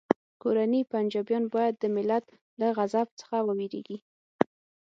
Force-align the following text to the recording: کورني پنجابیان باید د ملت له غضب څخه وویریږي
کورني 0.41 0.81
پنجابیان 0.91 1.43
باید 1.53 1.75
د 1.79 1.83
ملت 1.95 2.25
له 2.59 2.67
غضب 2.77 3.07
څخه 3.19 3.37
وویریږي 3.47 3.97